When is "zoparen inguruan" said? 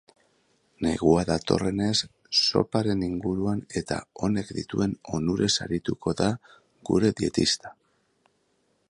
2.45-3.61